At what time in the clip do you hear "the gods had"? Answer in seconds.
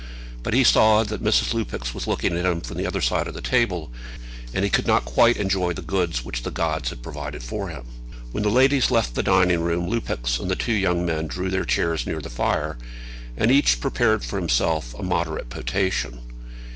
6.41-7.03